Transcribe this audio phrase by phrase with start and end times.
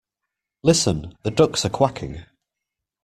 [0.63, 1.15] Listen!
[1.21, 2.25] The ducks are quacking!